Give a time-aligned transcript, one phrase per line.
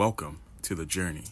[0.00, 1.24] Welcome to the journey.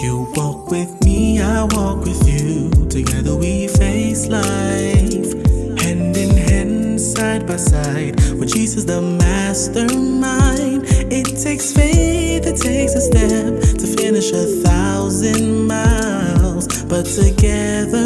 [0.00, 2.70] You walk with me, I walk with you.
[2.88, 5.30] Together we face life,
[5.80, 8.16] hand in hand, side by side.
[8.40, 10.82] With Jesus, the mastermind.
[11.12, 16.66] It takes faith, it takes a step to finish a thousand miles.
[16.86, 18.04] But together,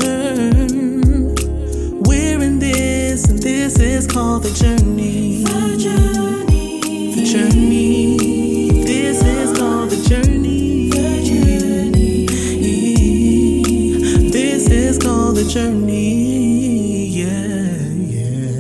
[2.05, 5.45] we're in this, and this is called the journey.
[5.45, 6.50] The journey.
[15.41, 17.07] The journey.
[17.07, 18.51] Yeah, yeah.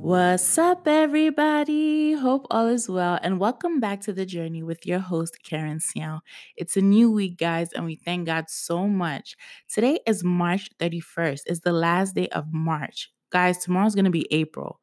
[0.00, 2.14] What's up, everybody?
[2.14, 6.18] Hope all is well, and welcome back to the journey with your host, Keren Siaw.
[6.56, 9.36] It's a new week, guys, and we thank God so much.
[9.72, 13.12] Today is March 31st, it's the last day of March.
[13.30, 14.80] Guys, tomorrow's gonna be April.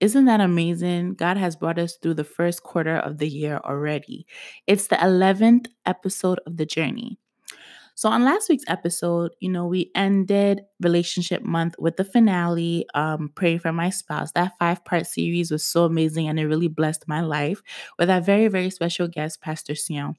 [0.00, 1.16] Isn't that amazing?
[1.16, 4.26] God has brought us through the first quarter of the year already.
[4.66, 7.18] It's the 11th episode of the journey.
[7.96, 13.30] So, on last week's episode, you know, we ended Relationship Month with the finale, um,
[13.36, 14.32] Pray for My Spouse.
[14.32, 17.62] That five part series was so amazing and it really blessed my life
[17.98, 20.14] with our very, very special guest, Pastor Sion.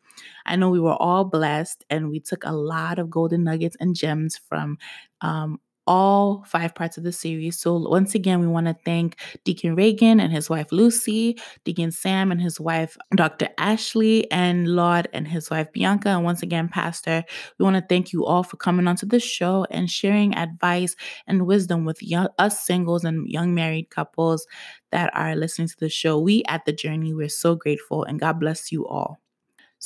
[0.45, 3.93] I know we were all blessed and we took a lot of golden nuggets and
[3.95, 4.77] gems from
[5.21, 7.59] um, all five parts of the series.
[7.59, 12.31] So, once again, we want to thank Deacon Reagan and his wife Lucy, Deacon Sam
[12.31, 13.49] and his wife Dr.
[13.57, 16.09] Ashley, and Laud and his wife Bianca.
[16.09, 17.23] And once again, Pastor,
[17.59, 20.95] we want to thank you all for coming onto the show and sharing advice
[21.27, 24.47] and wisdom with young, us singles and young married couples
[24.91, 26.19] that are listening to the show.
[26.19, 29.19] We at the journey, we're so grateful, and God bless you all.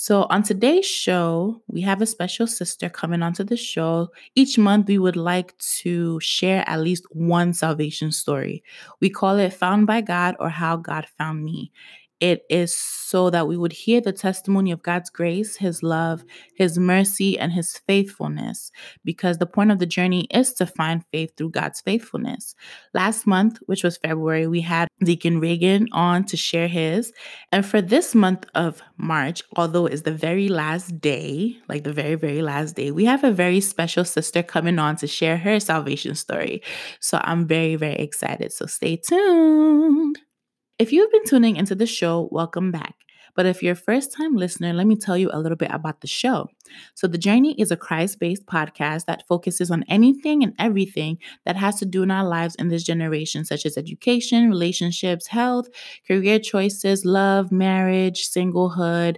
[0.01, 4.13] So, on today's show, we have a special sister coming onto the show.
[4.33, 8.63] Each month, we would like to share at least one salvation story.
[9.01, 11.73] We call it Found by God or How God Found Me.
[12.19, 16.23] It is so that we would hear the testimony of God's grace, His love,
[16.55, 18.71] His mercy, and His faithfulness,
[19.03, 22.55] because the point of the journey is to find faith through God's faithfulness.
[22.93, 27.13] Last month, which was February, we had Deacon Reagan on to share his.
[27.51, 32.15] And for this month of March, although it's the very last day, like the very,
[32.15, 36.15] very last day, we have a very special sister coming on to share her salvation
[36.15, 36.61] story.
[36.99, 38.51] So I'm very, very excited.
[38.51, 40.19] So stay tuned.
[40.79, 42.95] If you've been tuning into the show, welcome back.
[43.35, 46.01] But if you're a first time listener, let me tell you a little bit about
[46.01, 46.49] the show.
[46.95, 51.55] So, The Journey is a Christ based podcast that focuses on anything and everything that
[51.55, 55.67] has to do in our lives in this generation, such as education, relationships, health,
[56.07, 59.17] career choices, love, marriage, singlehood,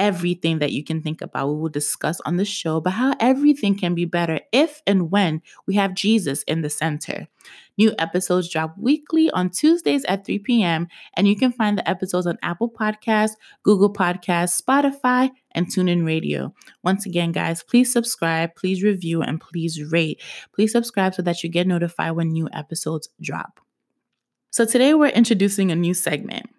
[0.00, 1.48] everything that you can think about.
[1.48, 5.42] We will discuss on the show, but how everything can be better if and when
[5.66, 7.28] we have Jesus in the center.
[7.76, 12.26] New episodes drop weekly on Tuesdays at 3 p.m., and you can find the episodes
[12.26, 16.54] on Apple Podcasts, Google Podcasts, Spotify, and TuneIn Radio.
[16.82, 20.22] Once again, guys, please subscribe, please review, and please rate.
[20.54, 23.60] Please subscribe so that you get notified when new episodes drop.
[24.50, 26.50] So today we're introducing a new segment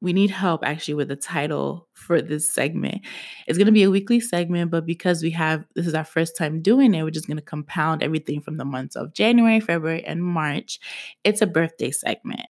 [0.00, 3.00] we need help actually with the title for this segment.
[3.46, 6.36] It's going to be a weekly segment, but because we have this is our first
[6.36, 10.04] time doing it, we're just going to compound everything from the months of January, February,
[10.04, 10.78] and March.
[11.24, 12.46] It's a birthday segment.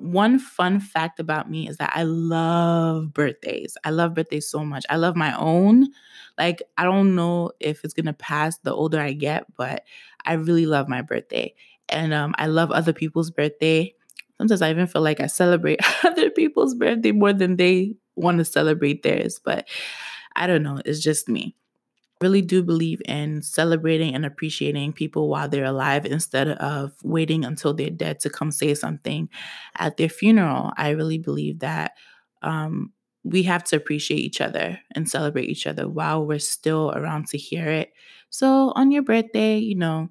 [0.00, 3.76] One fun fact about me is that I love birthdays.
[3.84, 4.84] I love birthdays so much.
[4.90, 5.88] I love my own.
[6.38, 9.84] Like, I don't know if it's going to pass the older I get, but
[10.24, 11.54] I really love my birthday.
[11.88, 13.94] And um, I love other people's birthday.
[14.38, 18.44] Sometimes I even feel like I celebrate other people's birthday more than they want to
[18.44, 19.38] celebrate theirs.
[19.42, 19.68] But
[20.36, 20.80] I don't know.
[20.84, 21.56] It's just me.
[22.20, 27.72] Really do believe in celebrating and appreciating people while they're alive instead of waiting until
[27.72, 29.30] they're dead to come say something
[29.78, 30.70] at their funeral.
[30.76, 31.92] I really believe that
[32.42, 32.92] um,
[33.24, 37.38] we have to appreciate each other and celebrate each other while we're still around to
[37.38, 37.90] hear it.
[38.28, 40.10] So on your birthday, you know,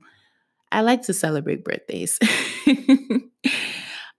[0.71, 2.19] I like to celebrate birthdays.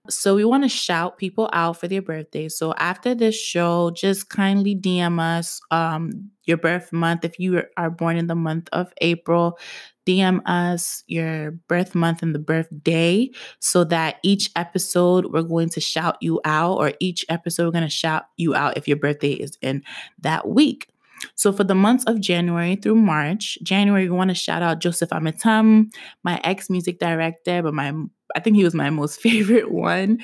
[0.09, 2.57] so we want to shout people out for their birthdays.
[2.57, 7.23] So after this show, just kindly DM us um, your birth month.
[7.23, 9.59] If you are born in the month of April,
[10.07, 15.79] DM us your birth month and the birthday so that each episode we're going to
[15.79, 19.33] shout you out, or each episode we're going to shout you out if your birthday
[19.33, 19.83] is in
[20.19, 20.90] that week.
[21.35, 25.09] So for the months of January through March, January we want to shout out Joseph
[25.09, 25.91] Ametam,
[26.23, 27.93] my ex music director, but my
[28.35, 30.19] I think he was my most favorite one.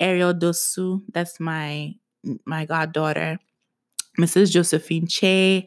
[0.00, 1.94] Ariel Dosu, that's my
[2.44, 3.38] my goddaughter.
[4.18, 4.50] Mrs.
[4.50, 5.66] Josephine Che,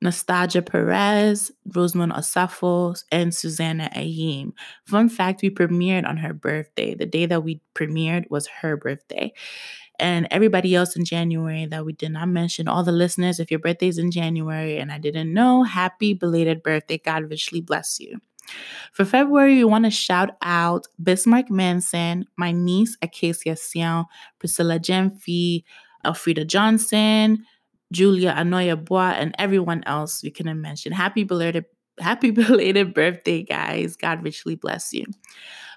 [0.00, 4.52] Nostalgia Perez, Rosamond Osafo, and Susanna Ayim.
[4.86, 6.94] Fun fact we premiered on her birthday.
[6.94, 9.32] The day that we premiered was her birthday.
[10.04, 13.58] And everybody else in January that we did not mention, all the listeners, if your
[13.58, 16.98] birthday's in January and I didn't know, happy belated birthday.
[16.98, 18.20] God richly bless you.
[18.92, 24.04] For February, we want to shout out Bismarck Manson, my niece Acacia Sion,
[24.38, 25.64] Priscilla Gemfi,
[26.04, 27.42] Elfrida Johnson,
[27.90, 30.92] Julia Anoya Bois, and everyone else we couldn't mention.
[30.92, 31.64] Happy belated,
[31.98, 33.96] happy belated birthday, guys.
[33.96, 35.06] God richly bless you.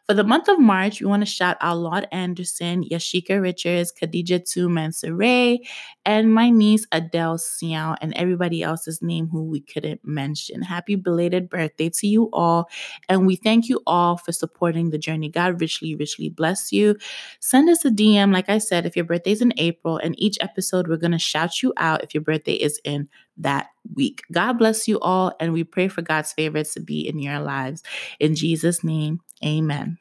[0.07, 4.49] For the month of March, we want to shout out Laud Anderson, Yashika Richards, Khadija
[4.49, 5.57] Tu Mansoray,
[6.05, 10.61] and my niece Adele Siaw, and everybody else's name who we couldn't mention.
[10.61, 12.69] Happy belated birthday to you all,
[13.09, 15.27] and we thank you all for supporting the journey.
[15.27, 16.95] God richly, richly bless you.
[17.41, 20.87] Send us a DM, like I said, if your birthday's in April, and each episode
[20.87, 24.23] we're going to shout you out if your birthday is in that week.
[24.31, 27.83] God bless you all, and we pray for God's favorites to be in your lives.
[28.21, 29.97] In Jesus' name, amen.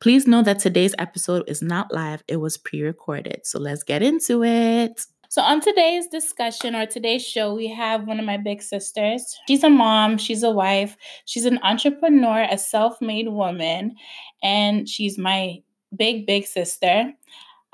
[0.00, 3.40] Please know that today's episode is not live, it was pre recorded.
[3.44, 5.06] So let's get into it.
[5.34, 9.36] So, on today's discussion or today's show, we have one of my big sisters.
[9.48, 13.96] She's a mom, she's a wife, she's an entrepreneur, a self made woman,
[14.44, 15.62] and she's my
[15.96, 17.12] big, big sister.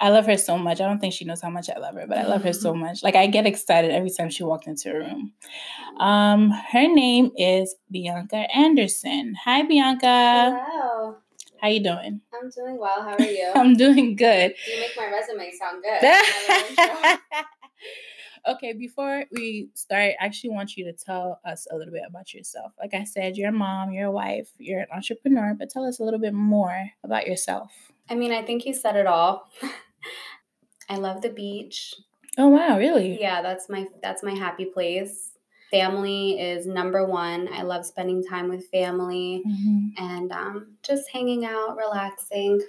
[0.00, 0.80] I love her so much.
[0.80, 2.74] I don't think she knows how much I love her, but I love her so
[2.74, 3.02] much.
[3.02, 5.32] Like I get excited every time she walked into a room.
[5.98, 9.34] Um, her name is Bianca Anderson.
[9.44, 10.64] Hi, Bianca.
[10.66, 11.16] Hello.
[11.60, 12.22] How you doing?
[12.32, 13.02] I'm doing well.
[13.02, 13.52] How are you?
[13.54, 14.54] I'm doing good.
[14.66, 17.18] you make my resume sound good.
[18.48, 22.32] okay, before we start, I actually want you to tell us a little bit about
[22.32, 22.72] yourself.
[22.78, 26.00] Like I said, you're a mom, you're a wife, you're an entrepreneur, but tell us
[26.00, 27.70] a little bit more about yourself.
[28.08, 29.50] I mean, I think you said it all.
[30.88, 31.94] I love the beach.
[32.38, 33.20] Oh wow, really?
[33.20, 35.32] Yeah, that's my that's my happy place.
[35.70, 37.48] Family is number one.
[37.52, 39.88] I love spending time with family Mm-hmm.
[40.04, 42.60] and um, just hanging out, relaxing.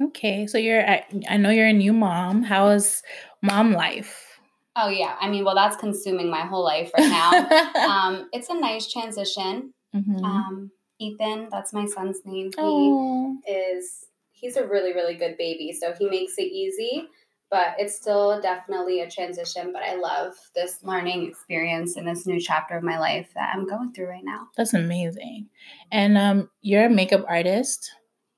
[0.00, 2.42] Okay, so you're I, I know you're a new mom.
[2.42, 3.02] How is
[3.42, 4.38] mom life?
[4.76, 7.48] Oh yeah, I mean, well, that's consuming my whole life right now.
[7.88, 9.72] um, it's a nice transition.
[9.94, 10.22] Mhm.
[10.24, 10.70] Um,
[11.00, 12.46] Ethan, that's my son's name.
[12.46, 13.38] He Oh.
[13.46, 14.04] is
[14.40, 17.08] he's a really really good baby so he makes it easy
[17.50, 22.38] but it's still definitely a transition but i love this learning experience in this new
[22.40, 25.48] chapter of my life that i'm going through right now That's amazing.
[25.90, 27.90] And um, you're a makeup artist.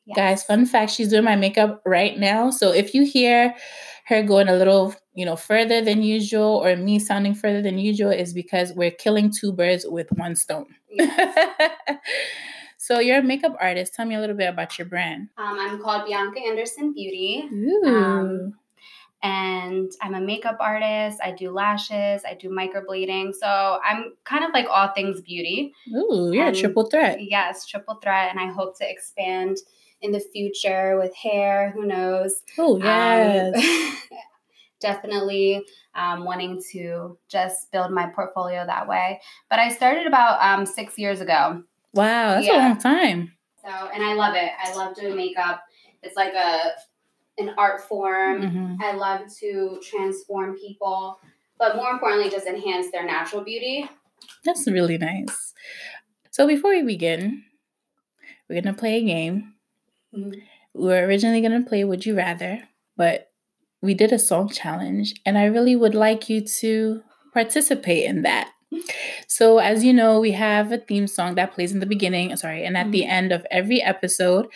[0.07, 0.17] Yes.
[0.17, 2.51] Guys, fun fact, she's doing my makeup right now.
[2.51, 3.55] So if you hear
[4.07, 8.11] her going a little, you know, further than usual or me sounding further than usual
[8.11, 10.67] is because we're killing two birds with one stone.
[10.89, 11.41] Yes.
[12.83, 13.93] so you're a makeup artist.
[13.95, 15.29] Tell me a little bit about your brand.
[15.39, 17.83] um, i'm called bianca anderson beauty Ooh.
[17.87, 18.55] Um,
[19.23, 24.51] and i'm a makeup artist i do lashes i do microblading so i'm kind of
[24.55, 27.19] like all things beauty Ooh, you're and- a triple threat.
[27.21, 29.59] yes triple threat and i hope to expand
[30.01, 34.07] in the future with hair who knows Oh, Um, yes.
[34.81, 35.63] definitely
[35.95, 39.21] um, wanting to just build my portfolio that way.
[39.51, 41.63] But I started about um, six years ago.
[41.95, 43.33] Wow, that's a long time.
[43.63, 44.51] So, and I love it.
[44.63, 45.63] I love doing makeup.
[46.03, 46.73] It's like a
[47.39, 48.43] an art form.
[48.43, 48.83] Mhm.
[48.83, 51.19] I love to transform people,
[51.59, 53.89] but more importantly, just enhance their natural beauty.
[54.45, 55.55] That's really nice.
[56.31, 57.45] So before we begin,
[58.49, 59.55] we're gonna play a game.
[60.15, 60.43] Mhm.
[60.75, 63.31] We were originally gonna play Would You Rather, but
[63.83, 68.53] we did a song challenge, and I really would like you to participate in that.
[69.27, 72.65] So, as you know, we have a theme song that plays in the beginning, sorry,
[72.65, 73.11] and at the mm-hmm.
[73.11, 74.47] end of every episode.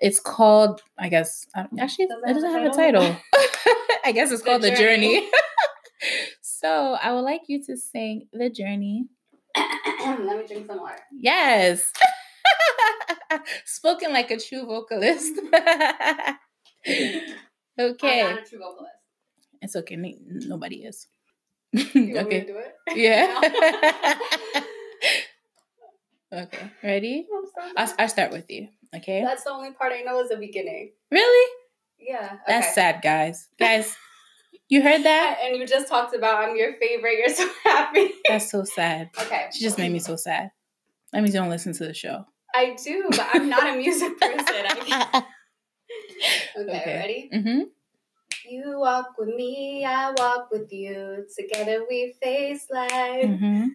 [0.00, 3.02] It's called, I guess, actually, Does it doesn't have have a a title.
[3.02, 3.20] title?
[4.04, 5.20] I guess it's The called The Journey.
[5.20, 5.30] Journey.
[6.42, 9.06] so, I would like you to sing The Journey
[9.56, 10.98] Let me drink some water.
[11.12, 11.92] Yes.
[13.64, 15.32] Spoken like a true vocalist.
[15.34, 17.18] Mm-hmm.
[17.78, 18.22] I'm okay.
[18.22, 18.92] not a true vocalist.
[19.62, 19.96] It's okay.
[19.96, 21.06] Nobody is.
[21.74, 22.44] Okay.
[22.46, 22.74] do it?
[22.94, 23.40] Yeah.
[26.42, 26.70] okay.
[26.82, 27.26] Ready?
[27.76, 27.92] I'll.
[27.98, 28.68] I'll start with you.
[28.94, 29.22] Okay.
[29.24, 30.92] That's the only part I know is the beginning.
[31.10, 31.52] Really?
[31.98, 32.36] Yeah.
[32.46, 32.74] That's okay.
[32.74, 33.48] sad, guys.
[33.58, 33.96] Guys,
[34.68, 35.38] you heard that?
[35.42, 37.18] And you just talked about I'm your favorite.
[37.18, 38.10] You're so happy.
[38.28, 39.10] That's so sad.
[39.20, 39.48] okay.
[39.52, 40.50] She just made me so sad.
[41.12, 42.24] That means you don't listen to the show.
[42.54, 44.44] I do, but I'm not a music person.
[44.48, 45.24] Okay,
[46.58, 46.94] Okay.
[46.96, 47.30] ready?
[47.32, 47.60] mm-hmm.
[48.48, 51.26] You walk with me, I walk with you.
[51.36, 53.24] Together we face life.
[53.24, 53.66] Mm-hmm.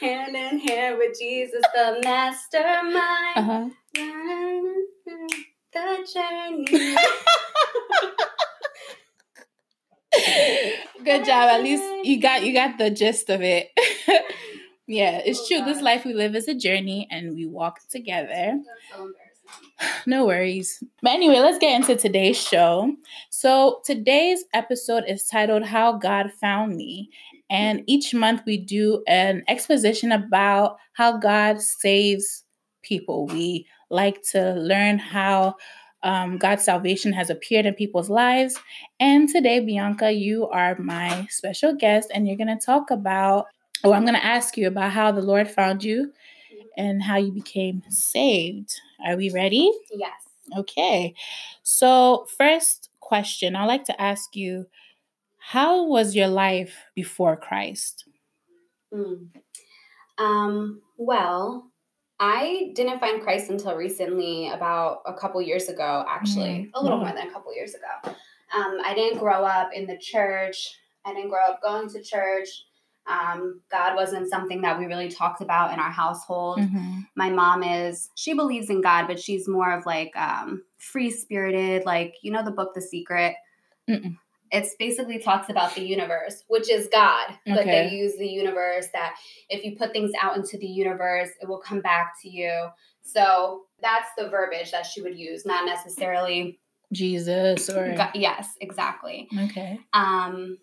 [0.00, 3.36] Hand in hand with Jesus, the mastermind.
[3.36, 3.68] Uh-huh.
[5.72, 6.96] The journey.
[11.04, 11.50] Good job.
[11.50, 13.70] At least you got you got the gist of it.
[14.86, 15.64] yeah, it's Oh, true.
[15.64, 18.60] This life we live is a journey and we walk together.
[20.06, 20.82] No worries.
[21.02, 22.94] But anyway, let's get into today's show.
[23.30, 27.10] So, today's episode is titled How God Found Me.
[27.50, 32.44] And each month we do an exposition about how God saves
[32.82, 33.26] people.
[33.26, 35.56] We like to learn how
[36.02, 38.58] um, God's salvation has appeared in people's lives.
[39.00, 43.46] And today, Bianca, you are my special guest, and you're going to talk about,
[43.82, 46.12] or I'm going to ask you about how the Lord found you
[46.76, 48.80] and how you became saved.
[49.04, 49.70] Are we ready?
[49.92, 50.12] Yes.
[50.56, 51.14] Okay.
[51.62, 54.66] So, first question I'd like to ask you
[55.38, 58.04] How was your life before Christ?
[58.92, 59.28] Mm.
[60.18, 61.70] Um, well,
[62.20, 66.98] I didn't find Christ until recently, about a couple years ago, actually, Mm, a little
[66.98, 67.04] wow.
[67.04, 68.14] more than a couple years ago.
[68.52, 70.74] Um, I didn't grow up in the church.
[71.04, 72.48] I didn't grow up going to church.
[73.08, 76.58] Um, God wasn't something that we really talked about in our household.
[76.58, 77.06] Mhm.
[77.14, 81.84] My mom is, she believes in God, but she's more of like um, free spirited,
[81.86, 83.34] like, you know, the book, The Secret.
[83.88, 84.16] Mm-mm.
[84.50, 87.88] It's basically talks about the universe, which is God, but Okay.
[87.88, 89.16] they use the universe that
[89.50, 92.68] if you put things out into the universe, it will come back to you.
[93.02, 96.58] So that's the verbiage that she would use, not necessarily.
[96.92, 97.94] Jesus or.
[97.94, 99.28] Go- yes, exactly.
[99.44, 99.80] Okay.
[99.92, 100.56] Um,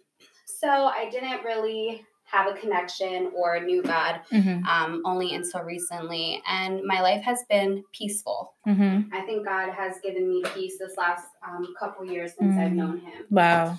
[0.48, 6.42] so I didn't really have a connection or knew God hmm um, only until recently,
[6.48, 8.54] and my life has been peaceful.
[8.66, 12.72] hmm I think God has given me peace this last um, couple years since I've
[12.72, 12.76] Mm.
[12.76, 13.26] known Him.
[13.30, 13.78] Wow.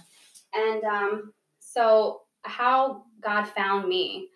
[0.54, 4.28] And um, so, how God found me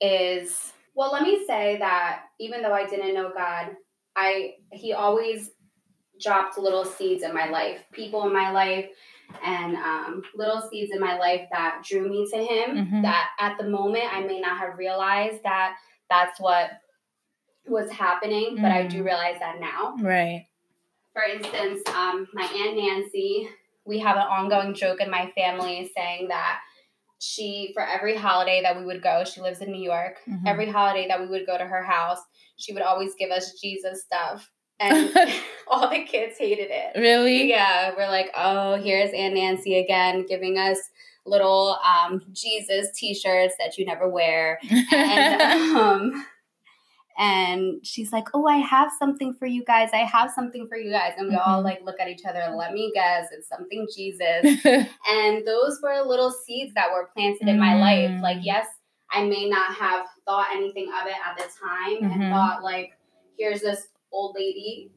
[0.00, 3.76] is well, let me say that even though I didn't know God,
[4.16, 5.50] I He always
[6.20, 8.86] dropped little seeds in my life, people in my life,
[9.44, 12.76] and um, little seeds in my life that drew me to Him.
[12.86, 13.02] Mhm.
[13.02, 15.76] That at the moment I may not have realized that
[16.10, 16.70] that's what
[17.66, 19.06] was happening, but I do Mm.
[19.06, 20.46] realize that now Right.
[21.12, 23.48] for instance, um, my aunt Nancy,
[23.84, 26.60] we have an ongoing joke in my family saying that
[27.18, 30.20] she, for every holiday that we would go, she lives in New York.
[30.26, 30.42] Mhm.
[30.46, 32.20] Every holiday that we would go to her house,
[32.58, 35.14] she would always give us Jesus stuff, and
[35.68, 36.98] all the kids hated it.
[36.98, 37.48] Really?
[37.48, 40.78] Yeah, we're like, oh, here's Aunt Nancy again, giving us
[41.24, 44.58] little um, Jesus T-shirts that you never wear
[44.92, 45.42] and
[45.76, 46.26] um
[47.18, 50.90] and she's like oh i have something for you guys i have something for you
[50.90, 51.64] guys and we all Mhm.
[51.64, 54.64] like look at each other and let me guess it's something jesus
[55.10, 58.20] and those were little seeds that were planted in my life Mm.
[58.20, 58.66] like yes
[59.10, 62.12] i may not have thought anything of it at the time Mhm.
[62.22, 62.92] and thought like
[63.38, 64.90] here's this old lady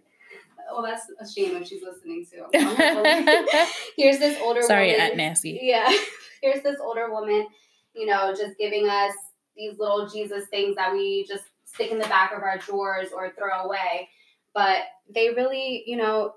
[0.71, 2.45] oh that's a shame if she's listening to
[3.97, 5.59] here's this older Sorry, woman Aunt Nancy.
[5.61, 5.91] yeah.
[6.41, 7.47] Here's this older woman,
[7.93, 9.11] you know, just giving us
[9.57, 13.33] these little Jesus things that we just stick in the back of our drawers or
[13.37, 14.07] throw away.
[14.53, 16.35] But they really, you know,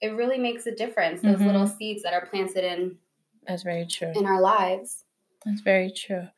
[0.00, 1.20] it really makes a difference.
[1.20, 1.46] Those Mhm.
[1.46, 2.96] little seeds that are planted in
[3.44, 4.12] That's very true.
[4.14, 5.04] in our lives.
[5.44, 6.28] That's very true.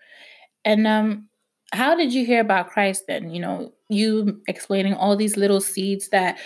[0.65, 1.29] And um,
[1.73, 3.31] how did you hear about Christ then?
[3.31, 6.38] You know, you explaining all these little seeds that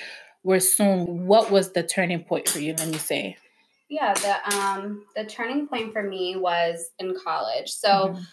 [0.43, 1.27] were sown.
[1.27, 2.75] What was the turning point for you?
[2.79, 3.37] Let me say.
[3.89, 7.71] Yeah, the um the turning point for me was in college.
[7.71, 8.27] So Mhm.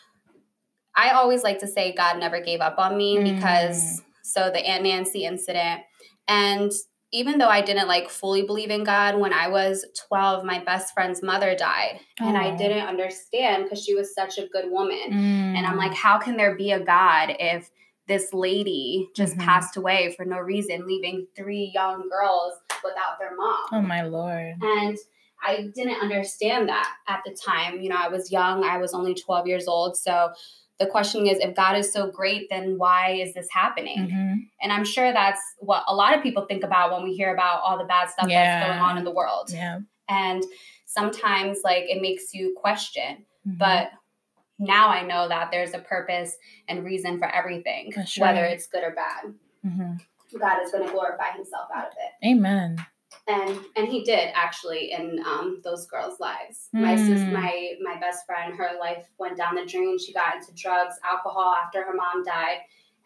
[0.95, 3.35] I always like to say God never gave up on me Mm.
[3.35, 5.81] because so the Aunt Nancy incident
[6.27, 6.71] and
[7.13, 10.93] even though I didn't like fully believe in God when I was 12 my best
[10.93, 15.13] friend's mother died and I didn't understand cuz she was such a good woman
[15.55, 15.85] and I'm Mm.
[15.85, 17.69] like how can there be a God if
[18.07, 19.45] this lady just Mhm.
[19.45, 22.53] passed away for no reason leaving three young girls
[22.83, 24.55] without their mom oh my lord.
[24.61, 24.97] and
[25.45, 27.81] I didn't understand that at the time.
[27.81, 29.97] You know, I was young, I was only 12 years old.
[29.97, 30.31] So
[30.79, 34.07] the question is if God is so great, then why is this happening?
[34.07, 34.35] Mhm.
[34.61, 37.61] And I'm sure that's what a lot of people think about when we hear about
[37.61, 38.59] all the bad stuff Yeah.
[38.59, 39.51] that's going on in the world.
[39.51, 39.79] Yeah.
[40.09, 40.43] And
[40.85, 43.25] sometimes, like, it makes you question.
[43.47, 43.57] Mhm.
[43.57, 43.91] But
[44.59, 46.35] now I know that there's a purpose
[46.67, 49.33] and reason for everything, whether it's good or bad.
[49.65, 49.99] Mhm.
[50.39, 52.83] God is going to glorify himself out of it Amen.
[53.27, 56.69] And and he did actually in um, those girls' lives.
[56.73, 57.31] My sis, Mm.
[57.31, 59.97] my my best friend, her life went down the drain.
[59.97, 62.57] She got into drugs, alcohol after her mom died,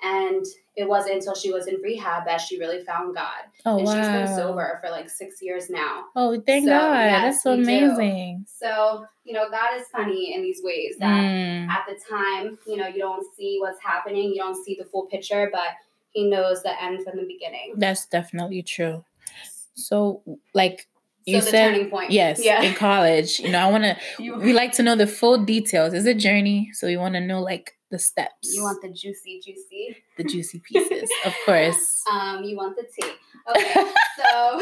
[0.03, 0.45] and
[0.75, 3.43] it wasn't until she was in rehab that she really found God.
[3.65, 3.93] Oh and wow.
[3.95, 6.05] she's been sober for like six years now.
[6.15, 6.93] Oh, thank So, God.
[7.05, 7.63] yes, That's so we do.
[7.91, 8.45] amazing.
[8.47, 11.67] So you know, God is funny in these ways that Mm.
[11.69, 15.05] at the time, you know, you don't see what's happening, you don't see the full
[15.07, 15.69] picture, but
[16.11, 17.73] He knows the end from the beginning.
[17.77, 19.03] That's definitely true.
[19.77, 20.87] So, like,
[21.25, 22.11] you the said turning point.
[22.11, 22.61] yes Yeah.
[22.61, 23.39] in college.
[23.39, 23.97] You know, I want to.
[24.37, 25.93] We like to know the full details.
[25.93, 29.39] It's a journey, so we want to know like the steps, you want the juicy,
[29.45, 29.95] juicy.
[30.17, 32.03] the juicy pieces, of course.
[32.11, 33.11] Um, you want the tea.
[33.49, 33.73] Okay,
[34.17, 34.61] so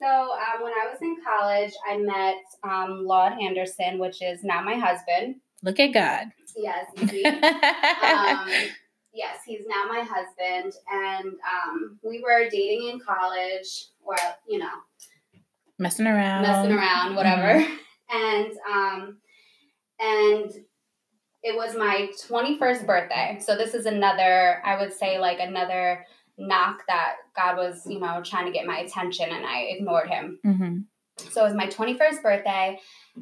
[0.00, 4.62] so um, when I was in college, I met um, Laud Anderson, which is now
[4.62, 5.36] my husband.
[5.62, 6.26] Look at God.
[6.56, 6.86] Yes,
[8.02, 8.48] um,
[9.16, 14.68] yes, he's now my husband, and um, we were dating in college, or you know,
[15.78, 16.42] messing around.
[16.42, 17.66] messing around, whatever.
[18.08, 19.16] And um,
[19.98, 20.48] and
[21.42, 23.38] it was my twenty first birthday.
[23.40, 26.06] So this is another, I would say, like another
[26.38, 30.38] knock that God was, you know, trying to get my attention, and I ignored him.
[30.44, 30.78] hmm
[31.30, 32.78] So it was my 21st birthday,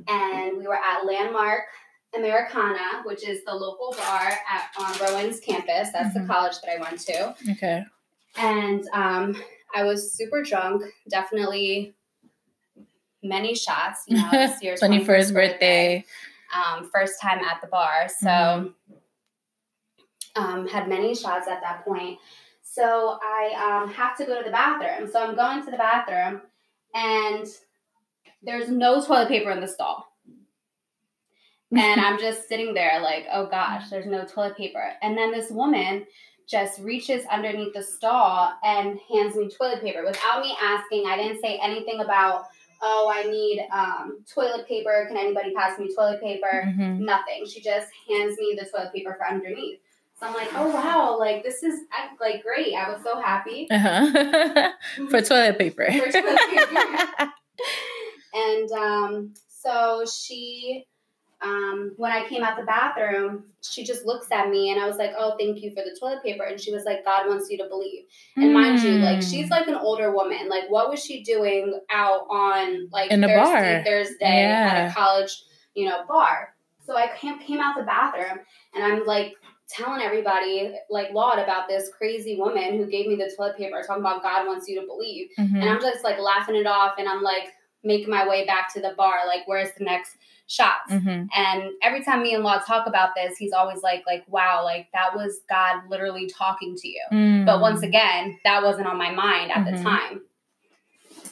[0.06, 1.62] and we were at Landmark
[2.16, 5.90] Americana, which is the local bar at on Rowan's campus.
[5.92, 6.22] That's Mhm.
[6.26, 7.34] the college that I went to.
[7.52, 7.84] Okay.
[8.36, 9.42] And um,
[9.74, 11.94] I was super drunk, definitely
[13.22, 14.04] many shots.
[14.08, 16.04] You know, this year's 21st birthday.
[16.54, 18.08] um, first time at the bar.
[18.08, 18.74] So, Mhm.
[20.36, 22.18] um, had many shots at that point.
[22.62, 25.08] So I um, have to go to the bathroom.
[25.10, 26.42] So I'm going to the bathroom,
[26.94, 27.46] and
[28.42, 30.13] there's no toilet paper in the stall.
[31.76, 34.92] And I'm just sitting there like, oh gosh, there's no toilet paper.
[35.02, 36.06] And then this woman
[36.48, 41.04] just reaches underneath the stall and hands me toilet paper without me asking.
[41.06, 42.44] I didn't say anything about,
[42.82, 45.06] oh, I need um, toilet paper.
[45.08, 46.64] Can anybody pass me toilet paper?
[46.66, 46.98] Mhm.
[47.00, 47.46] Nothing.
[47.46, 49.80] She just hands me the toilet paper for underneath.
[50.20, 51.80] So I'm like, oh wow, like this is
[52.20, 52.74] like great.
[52.74, 54.70] I was so happy Uh-huh.
[55.10, 55.86] For toilet paper.
[55.90, 57.32] For toilet paper.
[58.34, 60.86] and um, so she,
[61.44, 64.96] um, when I came out the bathroom, she just looks at me and I was
[64.96, 66.44] like, oh, thank you for the toilet paper.
[66.44, 68.04] And she was like, God wants you to believe.
[68.36, 69.30] And mind you, like Mm.
[69.30, 70.48] she's like an older woman.
[70.48, 73.84] Like, what was she doing out on like In Thursday, bar.
[73.84, 75.42] Thursday at a college,
[75.74, 76.54] you know, bar?
[76.86, 78.40] So I came, came out the bathroom
[78.74, 79.34] and I'm like
[79.68, 84.02] telling everybody like Laud about this crazy woman who gave me the toilet paper, talking
[84.02, 85.28] about God wants you to believe.
[85.38, 85.60] Mhm.
[85.60, 87.48] And I'm just like laughing it off and I'm like
[87.84, 90.16] making my way back to the bar, like where's the next
[90.46, 90.90] shots?
[90.92, 91.28] Mhm.
[91.34, 94.88] And every time me and Laud talk about this, he's always like, like, wow, like
[94.92, 97.00] that was God literally talking to you.
[97.46, 97.88] But once Mm.
[97.88, 99.76] again, that wasn't on my mind at Mhm.
[99.76, 100.20] the time.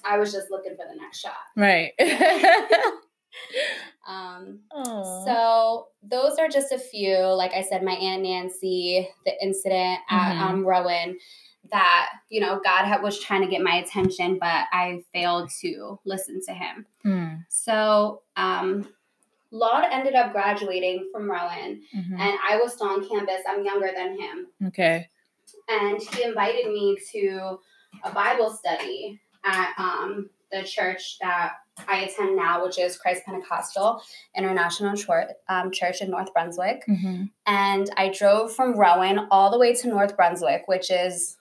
[0.05, 1.37] I was just looking for the next shot.
[1.57, 1.93] Right.
[4.07, 5.25] Um, oh.
[5.25, 7.17] so those are just a few.
[7.19, 10.41] Like I said, my aunt Nancy, the incident at Mhm.
[10.41, 11.19] um, Rowan,
[11.70, 15.98] that you know God had, was trying to get my attention, but I failed to
[16.05, 16.87] listen to him.
[17.05, 17.44] Mm.
[17.48, 18.88] So um,
[19.51, 22.18] Laud ended up graduating from Rowan, Mhm.
[22.18, 23.42] and I was still on campus.
[23.48, 25.09] I'm younger than him, Okay.
[25.68, 27.59] and he invited me to
[28.05, 31.53] a Bible study at um, the church that
[31.88, 34.03] I attend now, which is Christ Pentecostal
[34.37, 36.85] International Church, um, Church in North Brunswick.
[36.88, 37.31] Mhm.
[37.46, 41.38] And I drove from Rowan all the way to North Brunswick, which is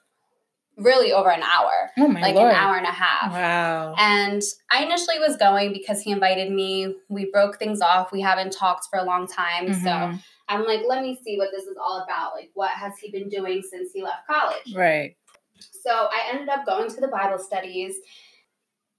[0.78, 2.50] really over an hour, Oh my like lord.
[2.50, 3.32] an hour and a half.
[3.32, 3.96] Wow.
[3.98, 6.96] And I initially was going because he invited me.
[7.10, 8.12] We broke things off.
[8.12, 9.74] We haven't talked for a long time.
[9.74, 10.20] So Mhm.
[10.48, 12.34] I'm like, let me see what this is all about.
[12.34, 14.74] Like, what has he been doing since he left college?
[14.76, 15.16] Right.
[15.60, 17.96] So I ended up going to the Bible studies.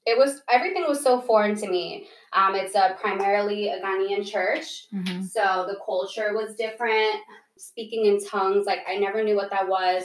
[0.04, 2.08] It was everything was so foreign to me.
[2.32, 5.24] Um, it's a primarily a Ghanaian church, Mhm.
[5.24, 7.16] so the culture was different.
[7.56, 10.04] Speaking in tongues, like I never knew what that was,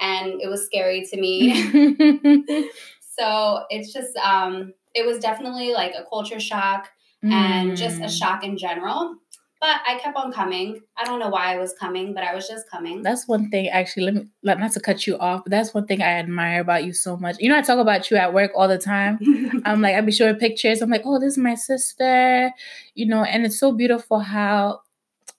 [0.00, 1.52] and it was scary to me.
[3.16, 6.88] so it's just um, it was definitely like a culture shock
[7.22, 8.18] and just a Mm.
[8.18, 9.14] shock in general.
[9.60, 10.80] But I kept on coming.
[10.98, 13.00] I don't know why I was coming, but I was just coming.
[13.02, 14.04] That's one thing, actually.
[14.04, 16.84] Let me let- not to cut you off, but that's one thing I admire about
[16.84, 17.36] you so much.
[17.38, 19.18] You know, I talk about you at work all the time.
[19.64, 20.82] I'm like, I'd be showing pictures.
[20.82, 22.52] I'm like, oh, this is my sister,
[22.94, 24.80] you know, and it's so beautiful how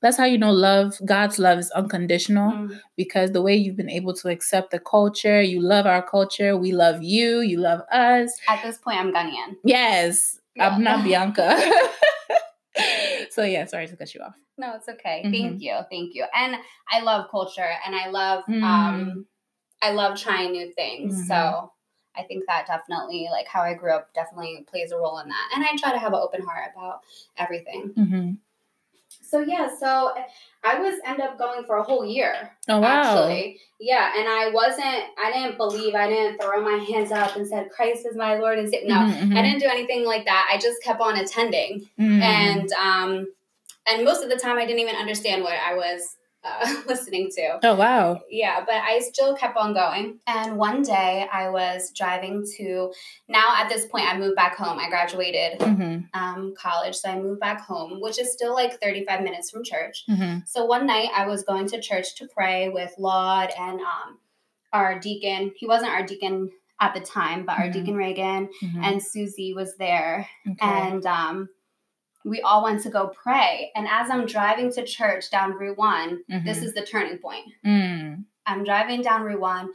[0.05, 2.79] that's how you know love, God's love is unconditional Mm.
[2.95, 6.71] because the way you've been able to accept the culture, you love our culture, we
[6.73, 8.29] love you, you love us.
[8.47, 9.55] At this point, I'm Ghanaian.
[9.63, 11.57] Yes, I'm not Bianca.
[13.31, 14.35] so yeah, sorry to cut you off.
[14.59, 15.23] No, it's okay.
[15.25, 15.31] Mhm.
[15.31, 15.73] Thank you.
[15.89, 16.25] Thank you.
[16.35, 16.55] And
[16.91, 18.63] I love culture and I love Mm.
[18.63, 19.25] um
[19.81, 21.15] I love trying new things.
[21.15, 21.27] Mhm.
[21.27, 21.71] So
[22.15, 25.51] I think that definitely like how I grew up definitely plays a role in that.
[25.55, 27.01] And I try to have an open heart about
[27.37, 27.89] everything.
[27.95, 28.31] hmm
[29.21, 30.13] So yeah, so
[30.63, 32.51] I was end up going for a whole year.
[32.69, 33.01] Oh wow.
[33.01, 33.59] Actually.
[33.79, 37.69] Yeah, and I wasn't I didn't believe, I didn't throw my hands up and said
[37.75, 38.89] Christ is my Lord and Savior.
[38.89, 38.95] No.
[39.01, 39.37] Mhm, mhm.
[39.37, 40.49] I didn't do anything like that.
[40.51, 42.21] I just kept on attending Mm.
[42.21, 43.27] and um
[43.87, 47.59] and most of the time i didn't even understand what i was uh, listening to.
[47.63, 48.21] Oh wow.
[48.29, 50.19] Yeah, but I still kept on going.
[50.27, 52.93] And one day I was driving to,
[53.27, 54.77] now at this point, I moved back home.
[54.79, 56.19] I graduated Mm-hmm.
[56.19, 60.03] um, college, so I moved back home, which is still like 35 minutes from church.
[60.09, 60.39] Mm-hmm.
[60.45, 64.19] So one night I was going to church to pray with Laud and um,
[64.71, 65.51] our deacon.
[65.55, 67.73] He wasn't our deacon at the time, but our Mhm.
[67.73, 68.83] deacon Reagan Mm-hmm.
[68.83, 70.27] and Susie was there.
[70.47, 70.57] okay.
[70.61, 71.49] And um,
[72.25, 73.71] we all went to go pray.
[73.75, 76.63] And as I'm driving to church down Route 1, this Mhm.
[76.63, 77.45] is the turning point.
[77.65, 78.25] Mm.
[78.47, 79.69] I'm driving down Route 1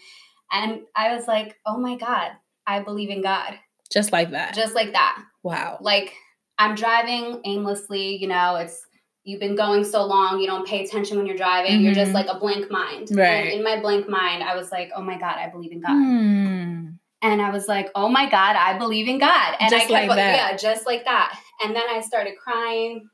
[0.52, 2.32] and I was like, oh my God,
[2.66, 3.58] I believe in God.
[3.88, 4.54] just like that.
[4.54, 5.16] Just like that.
[5.42, 5.78] wow.
[5.80, 6.14] Like
[6.58, 8.86] I'm driving aimlessly, you know, it's
[9.24, 11.80] you've been going so long, you don't pay attention when you're driving.
[11.82, 12.14] You're just Mhm.
[12.14, 13.08] like a blank mind.
[13.12, 13.26] Right.
[13.26, 15.90] And in my blank mind, I was like, oh my God, I believe in God.
[15.92, 16.94] Mm.
[17.22, 19.56] And I was like, oh my God, I believe in God.
[19.60, 20.36] And Just I kept, like that.
[20.52, 21.38] Yeah, just like that.
[21.62, 23.08] And then I started crying.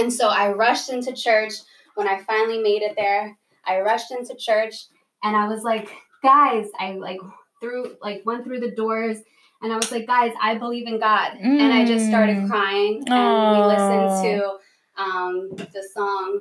[0.00, 1.52] And so I rushed into church
[1.94, 3.36] when I finally made it there.
[3.64, 4.74] I rushed into church
[5.22, 5.88] and I was like,
[6.22, 7.20] guys, I like
[7.60, 9.18] through like went through the doors
[9.62, 11.32] and I was like, guys, I believe in God.
[11.40, 12.48] And I just started Mm.
[12.48, 13.52] crying and Aw.
[13.52, 16.40] we listened to um, the song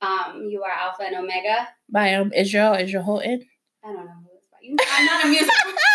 [0.00, 1.68] um, You Are Alpha and Omega.
[1.90, 3.42] By um Israel Israel Houghton.
[3.84, 4.46] I don't know who it's
[4.78, 4.86] by.
[4.96, 5.50] I'm not a music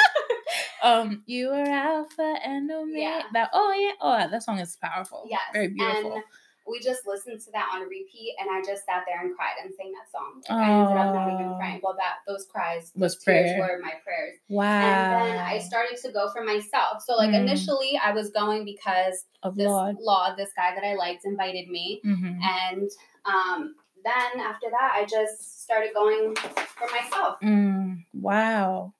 [0.83, 2.99] Um, you are Alpha and Omega.
[2.99, 3.21] Yeah.
[3.33, 5.25] That oh yeah, oh that song is powerful.
[5.29, 5.41] Yes.
[5.53, 6.13] very beautiful.
[6.15, 6.23] And
[6.67, 9.73] we just listened to that on repeat, and I just sat there and cried and
[9.73, 10.41] sang that song.
[10.49, 11.79] Like, I ended up not even crying.
[11.81, 13.57] Well, that those cries, Was those prayer.
[13.57, 14.35] were my prayers.
[14.49, 14.81] wow.
[14.81, 17.01] And then I started to go for myself.
[17.05, 17.39] So, like Mm.
[17.43, 19.95] initially, I was going because of this Laud.
[20.01, 22.41] Laud, this guy that I liked, invited me, Mm-hmm.
[22.43, 22.89] and
[23.25, 27.37] um, then after that, I just started going for myself.
[27.41, 28.93] Mm, wow.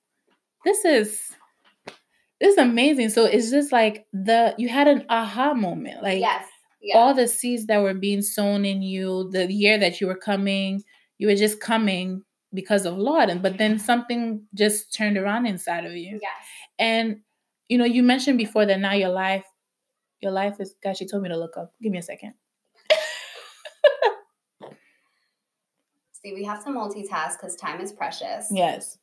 [0.64, 1.20] This is
[2.40, 3.10] this is amazing.
[3.10, 6.02] So it's just like the you had an aha moment.
[6.02, 6.46] Like yes.
[6.80, 6.96] Yeah.
[6.96, 10.84] all the seeds that were being sown in you, the year that you were coming,
[11.18, 12.22] you were just coming
[12.54, 13.30] because of Laud.
[13.30, 16.20] And but then something just turned around inside of you.
[16.22, 16.32] yes.
[16.78, 17.20] And
[17.68, 19.44] you know, you mentioned before that now your life,
[20.20, 21.74] your life is God, she told me to look up.
[21.82, 22.34] Give me a second.
[26.12, 28.48] See, we have to multitask because time is precious.
[28.50, 28.98] Yes.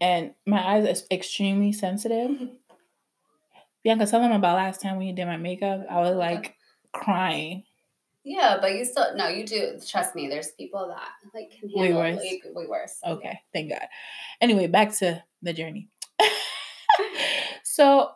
[0.00, 2.30] And my eyes are extremely sensitive.
[3.82, 5.86] Bianca, tell them about last time when you did my makeup.
[5.88, 6.56] I was like
[6.92, 7.64] crying.
[8.24, 9.78] Yeah, but you still no, you do.
[9.86, 10.28] Trust me.
[10.28, 12.24] There's people that like can handle Way worse.
[12.24, 12.96] like way worse.
[13.06, 13.86] Okay, thank God.
[14.40, 15.88] Anyway, back to the journey.
[17.62, 18.10] so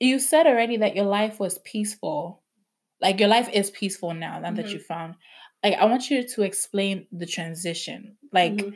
[0.00, 2.42] you said already that your life was peaceful.
[3.00, 4.72] Like your life is peaceful now, now that Mhm.
[4.72, 5.14] you found.
[5.62, 8.18] Like I want you to explain the transition.
[8.32, 8.74] Like Mhm.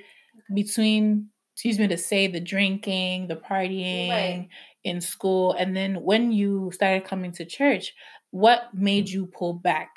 [0.55, 4.49] between excuse me to say the drinking, the partying Right.
[4.85, 7.97] in school, and then when you started coming to church,
[8.31, 8.79] what Mm.
[8.79, 9.91] made you pull back?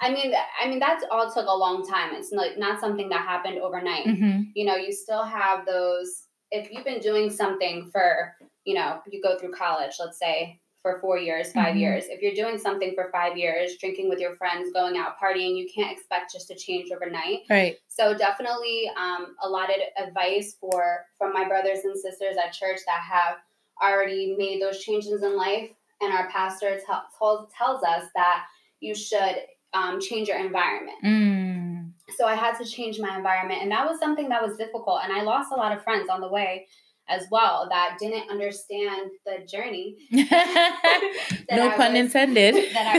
[0.00, 2.12] I mean, I mean that all took a long time.
[2.16, 4.04] It's like not something that happened overnight.
[4.04, 4.40] Mm-hmm.
[4.52, 6.24] You know, you still have those.
[6.50, 8.34] If you've been doing something for,
[8.64, 11.80] you know, you go through college, let's say for four years, 5 Mhm.
[11.80, 12.06] years.
[12.06, 15.68] If you're doing something for five years, drinking with your friends, going out partying, you
[15.68, 17.40] can't expect just to change overnight.
[17.50, 17.76] Right.
[17.88, 22.78] So definitely um, a lot of advice for from my brothers and sisters at church
[22.86, 23.38] that have
[23.82, 25.70] already made those changes in life,
[26.00, 28.46] and our pastor tells tells us that
[28.78, 29.36] you should
[29.72, 30.98] um, change your environment.
[31.04, 31.90] Mm.
[32.16, 35.12] So I had to change my environment, and that was something that was difficult, and
[35.12, 36.68] I lost a lot of friends on the way
[37.08, 42.54] as well that didn't understand the journey no I pun was- intended.
[42.74, 42.98] that I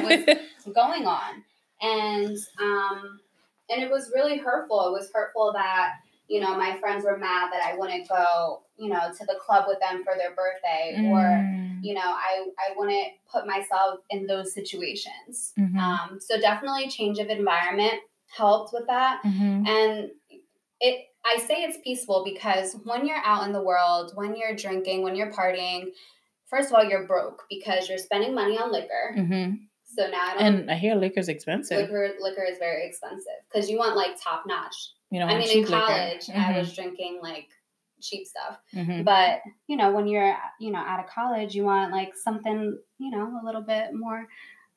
[0.66, 1.44] was going on
[1.82, 3.20] and um
[3.70, 5.94] and it was really hurtful it was hurtful that
[6.28, 9.66] you know my friends were mad that i wouldn't go you know to the club
[9.68, 11.80] with them for their birthday or Mm.
[11.84, 15.78] you know i i wouldn't put myself in those situations Mhm.
[15.78, 17.94] um so definitely change of environment
[18.36, 19.68] helped with that Mhm.
[19.68, 20.10] and
[20.82, 25.02] it i say it's peaceful because when you're out in the world when you're drinking
[25.04, 25.88] when you're partying
[26.46, 29.60] first of all you're broke because you're spending money on liquor Mhm.
[29.84, 30.44] so now I don't.
[30.44, 31.78] And I hear liquor's expensive.
[31.82, 34.76] liquor liquor is very expensive because you want like top notch.
[35.10, 36.58] You know, I mean, in college, I Mhm.
[36.60, 37.48] was drinking like
[38.02, 39.06] cheap stuff, Mhm.
[39.06, 43.10] but you know, when you're you know out of college, you want like something you
[43.12, 44.28] know a little bit more,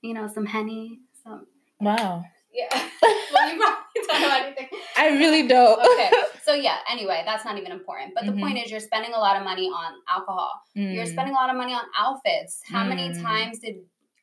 [0.00, 1.46] you know, some henny, some
[1.80, 2.24] Wow.
[2.52, 2.68] yeah.
[3.32, 4.68] well, you probably don't know anything.
[4.96, 5.80] I really don't.
[5.80, 6.10] okay,
[6.50, 6.78] so yeah.
[6.90, 8.12] Anyway, that's not even important.
[8.14, 8.40] But the Mhm.
[8.40, 10.50] point is, you're spending a lot of money on alcohol.
[10.74, 11.12] You're Mm.
[11.12, 12.60] spending a lot of money on outfits.
[12.66, 13.22] How many Mm.
[13.22, 13.76] times did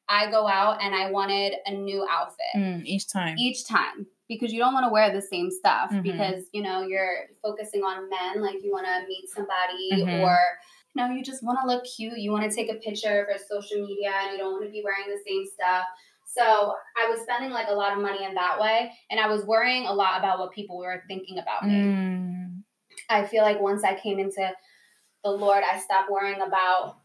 [0.10, 2.54] I go out and I wanted a new outfit?
[2.56, 3.36] Mm, each time.
[3.38, 6.04] each time because you don't want to wear the same stuff Mhm.
[6.04, 10.22] because you know you're focusing on men like you want to meet somebody Mhm.
[10.22, 10.38] or
[10.94, 13.38] you know you just want to look cute you want to take a picture for
[13.38, 15.86] social media and you don't want to be wearing the same stuff
[16.28, 19.46] So I was spending like a lot of money in that way, and I was
[19.46, 21.74] worrying a lot about what people were thinking about me.
[21.74, 22.64] Mm.
[23.10, 24.52] I feel like once I came into
[25.24, 26.98] the Lord, I stopped worrying about.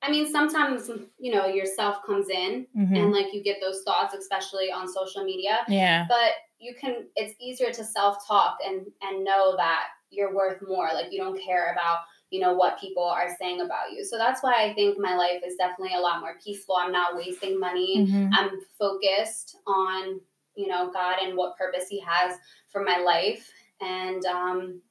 [0.00, 0.88] I mean, sometimes
[1.18, 2.96] you know yourself comes in, Mhm.
[2.96, 5.64] and like you get those thoughts, especially on social media.
[5.68, 6.06] Yeah.
[6.08, 7.08] But you can.
[7.16, 10.88] It's easier to self talk and and know that you're worth more.
[10.94, 11.98] Like you don't care about
[12.30, 14.04] you know what people are saying about you.
[14.04, 16.76] So that's why I think my life is definitely a lot more peaceful.
[16.76, 18.06] I'm not wasting money.
[18.06, 18.30] Mhm.
[18.32, 20.20] I'm focused on
[20.54, 22.36] you know God and what purpose He has
[22.68, 24.82] for my life, and um,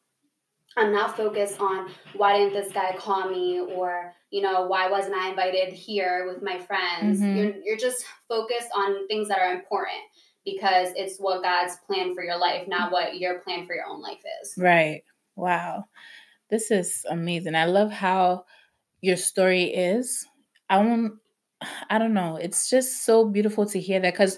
[0.78, 5.16] I'm not focused on why didn't this guy call me or you know why wasn't
[5.16, 7.20] I invited here with my friends.
[7.20, 7.36] Mhm.
[7.36, 10.02] You're you're just focused on things that are important
[10.46, 14.02] because it's what God's plan for your life, not what your plan for your own
[14.02, 14.56] life is.
[14.58, 15.04] Right.
[15.36, 15.86] Wow.
[16.50, 17.56] This is amazing.
[17.56, 18.46] I love how
[19.02, 20.26] your story is.
[20.70, 21.14] I won't
[21.90, 22.38] I don't know.
[22.38, 24.38] It's just so beautiful to hear that cuz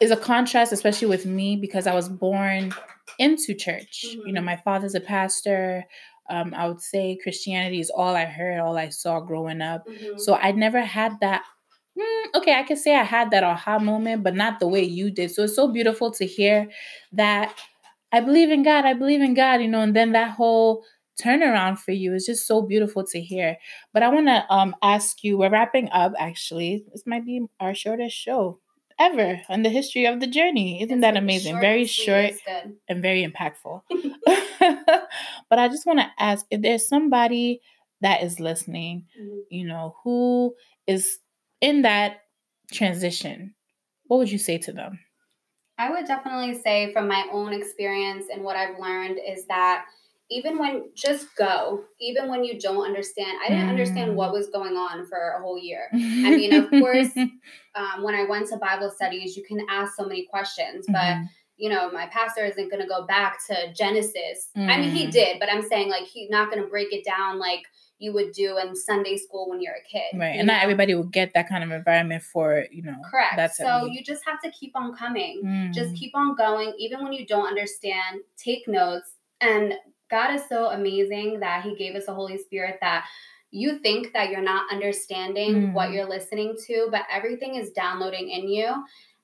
[0.00, 2.72] it's a contrast especially with me because I was born
[3.18, 4.04] into church.
[4.26, 4.44] You know, Mhm.
[4.46, 5.84] my father's a pastor.
[6.30, 9.86] Um, I would say Christianity is all I heard, all I saw growing up.
[9.88, 10.20] Mhm.
[10.20, 11.42] So I never had that.
[11.98, 15.10] Mm, okay, I can say I had that aha moment, but not the way you
[15.10, 15.30] did.
[15.32, 16.68] So it's so beautiful to hear
[17.12, 17.56] that
[18.12, 20.84] I believe in God, I believe in God, you know, and then that whole
[21.22, 23.56] turnaround for you is just so beautiful to hear.
[23.92, 26.84] But I want to um ask you, we're wrapping up actually.
[26.92, 28.60] This might be our shortest show
[28.98, 30.82] ever in the history of the journey.
[30.82, 31.52] Isn't It's that amazing?
[31.54, 32.32] short Very short
[32.88, 33.82] and very impactful.
[35.50, 37.60] but I just want to ask if there's somebody
[38.00, 39.40] that is listening, Mhm.
[39.50, 40.54] you know, who
[40.86, 41.18] is
[41.60, 42.22] in that
[42.72, 43.54] transition,
[44.06, 44.98] what would you say to them?
[45.78, 49.86] I would definitely say from my own experience and what I've learned is that
[50.30, 54.74] even when just go, even when you don't understand, I didn't understand what was going
[54.76, 55.88] on for a whole year.
[55.92, 57.08] I mean, of course,
[57.76, 61.28] Um, when I went to Bible studies, you can ask so many questions, but Mhm.
[61.56, 64.50] you know, my pastor isn't going to go back to Genesis.
[64.56, 65.10] I mean, he Mm.
[65.12, 67.62] did, but I'm saying like he's not going to break it down like
[67.98, 70.18] you would do in Sunday school when you're a kid.
[70.18, 72.96] right, and not everybody will get that kind of environment for you know.
[73.08, 73.36] Correct.
[73.36, 75.70] That's so you just have to keep on coming.
[75.72, 75.98] Just Mm.
[75.98, 78.20] keep on going, even when you don't understand.
[78.36, 79.12] Take notes.
[79.40, 79.74] And
[80.10, 83.06] God is so amazing that He gave us a Holy Spirit that
[83.50, 85.94] you think that you're not understanding what Mm.
[85.94, 88.72] you're listening to, but everything is downloading in you.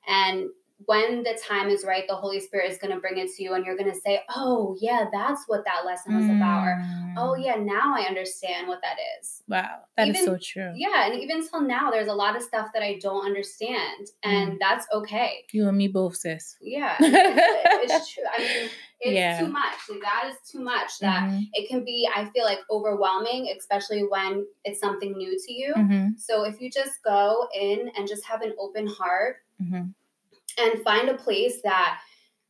[0.07, 0.49] And
[0.87, 3.55] when the time is right, the Holy Spirit is going to bring it to you,
[3.55, 6.65] and you're going to say, Oh, yeah, that's what that lesson was about.
[6.67, 6.83] Or,
[7.17, 7.45] Oh, Mm.
[7.45, 9.43] yeah, now I understand what that is.
[9.49, 10.73] Wow, that is Even- so true.
[10.77, 14.53] Yeah, and even till now, there's a lot of stuff that I don't understand, and
[14.53, 14.59] Mm.
[14.61, 15.45] that's okay.
[15.53, 16.57] You and me both, sis.
[16.61, 18.23] Yeah, it's, it's true.
[18.33, 19.41] I mean, it's Yeah.
[19.41, 19.75] too much.
[19.91, 20.99] Like, that is too much.
[21.01, 21.49] That Mhm.
[21.53, 25.75] it can be, I feel like, overwhelming, especially when it's something new to you.
[25.75, 26.19] Mhm.
[26.19, 29.95] So if you just go in and just have an open heart Mhm.
[30.61, 31.99] And find a place that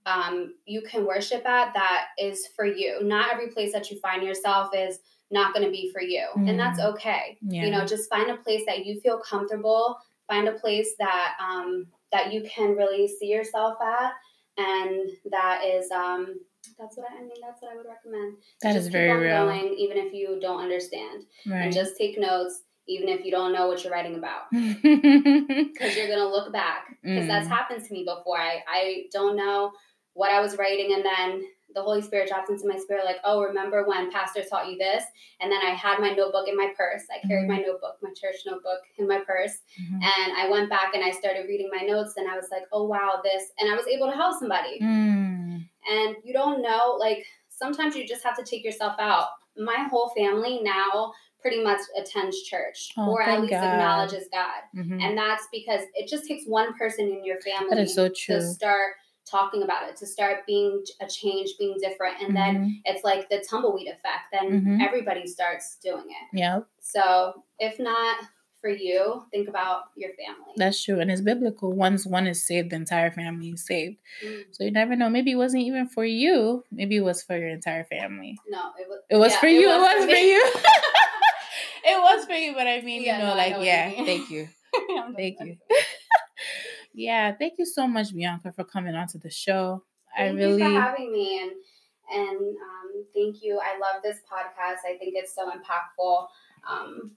[0.07, 2.99] um, you can worship at that is for you.
[3.03, 4.99] Not every place that you find yourself is
[5.31, 6.92] not going to be for you, and that's Mm.
[6.94, 7.38] okay.
[7.42, 7.64] Yeah.
[7.64, 9.96] You know, just find a place that you feel comfortable.
[10.27, 14.12] Find a place that um, that you can really see yourself at,
[14.57, 16.35] and that is um,
[16.79, 17.31] that's what I, I mean.
[17.40, 18.37] That's what I would recommend.
[18.62, 19.44] That just is very real.
[19.46, 21.62] going, even if you don't understand, Right.
[21.62, 26.09] and just take notes, even if you don't know what you're writing about because you're
[26.09, 27.50] gonna look back because that's Mm.
[27.50, 28.38] happened to me before.
[28.38, 29.72] I I don't know
[30.14, 31.29] what I was writing, and then
[31.74, 35.05] the Holy Spirit drops into my spirit like, oh, remember when Pastor taught you this?
[35.40, 37.05] And then I had my notebook in my purse.
[37.14, 40.03] I carried my notebook, my church notebook, in my purse, Mhm.
[40.03, 42.85] and I went back and I started reading my notes, and I was like, oh
[42.94, 44.81] wow, this, and I was able to help somebody.
[44.81, 45.64] Mm.
[45.90, 49.29] And you don't know, like sometimes you just have to take yourself out.
[49.57, 53.64] My whole family now pretty much attends church Oh, or at least God.
[53.64, 54.62] acknowledges God.
[54.76, 55.03] Mhm.
[55.03, 58.92] And that's because it just takes one person in your family so to start
[59.31, 62.20] talking about it, to start being a change, being different.
[62.20, 62.81] And then Mhm.
[62.85, 64.24] it's like the tumbleweed effect.
[64.33, 64.85] Then Mhm.
[64.87, 66.37] everybody starts doing it.
[66.38, 68.16] Yep, So if not
[68.61, 70.53] for you, think about your family.
[70.57, 71.72] that's true, and it's biblical.
[71.72, 73.96] Once one is saved, the entire family is saved.
[74.22, 74.44] Mm.
[74.50, 75.09] So you never know.
[75.09, 76.64] Maybe it wasn't even for you.
[76.70, 78.38] Maybe it was for your entire family.
[78.48, 79.70] no, it was It was yeah, for you.
[79.70, 80.33] It was, for, me.
[80.33, 80.53] you.
[81.96, 82.55] it was for you.
[82.55, 83.90] But I mean, Yeah, you know, no, like, know what you yeah.
[84.05, 84.48] Thank you.
[85.16, 85.57] Thank you.
[86.94, 89.83] yeah, thank you so much, Bianca, for coming onto the show.
[90.16, 90.62] I Thank really.
[90.62, 91.53] you for having me and
[92.12, 93.61] and um, thank you.
[93.62, 94.79] I love this podcast.
[94.85, 96.26] I think it's so impactful.
[96.68, 97.16] Um,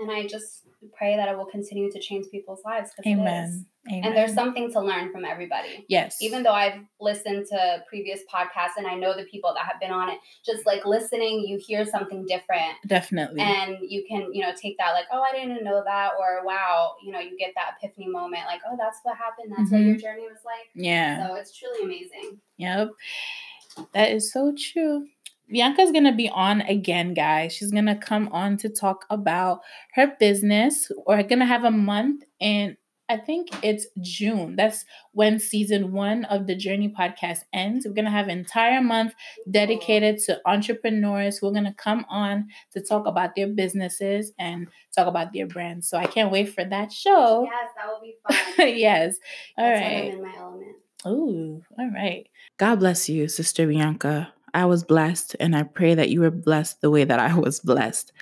[0.00, 2.90] and I just pray that it will continue to change people's lives.
[2.90, 3.18] 'cause it is.
[3.18, 3.66] Amen.
[3.88, 4.04] Amen.
[4.04, 5.84] And there's something to learn from everybody.
[5.88, 6.20] yes.
[6.20, 9.90] Even though I've listened to previous podcasts and I know the people that have been
[9.90, 13.40] on it, just like listening, you hear something different definitely.
[13.40, 16.94] and you can you know take that like oh i didn't know that or wow
[17.02, 19.94] you know you get that epiphany moment like oh that's what happened that's what your
[19.94, 20.00] mm-hmm.
[20.00, 21.26] journey was like yeah.
[21.26, 22.90] so it's truly amazing Yep.
[23.94, 25.06] That is so true.
[25.50, 27.52] Bianca's going to be on again, guys.
[27.52, 29.60] She's going to come on to talk about
[29.94, 30.90] her business.
[31.06, 32.76] We're going to have a month in,
[33.08, 34.54] I think it's June.
[34.56, 37.84] That's when season one of the Journey podcast ends.
[37.84, 39.14] We're going to have an entire month
[39.50, 44.68] dedicated to entrepreneurs who are going to come on to talk about their businesses and
[44.94, 45.88] talk about their brands.
[45.88, 47.42] So I can't wait for that show.
[47.50, 48.14] yes that will be
[48.56, 49.16] fun yes.
[49.58, 50.14] All right.
[50.14, 52.28] in my element Oh, all right.
[52.58, 54.34] God bless you, Sister Bianca.
[54.54, 57.60] I was blessed, and I pray that you were blessed the way that I was
[57.60, 58.12] blessed.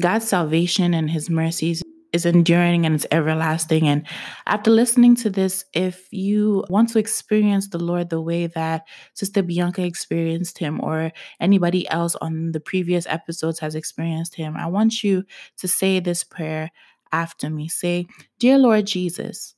[0.00, 3.88] God's salvation and his mercies is enduring and it's everlasting.
[3.88, 4.06] And
[4.46, 9.42] after listening to this, if you want to experience the Lord the way that Sister
[9.42, 15.02] Bianca experienced him or anybody else on the previous episodes has experienced him, I want
[15.02, 15.24] you
[15.58, 16.70] to say this prayer
[17.12, 17.68] after me.
[17.68, 18.06] Say,
[18.38, 19.54] Dear Lord Jesus,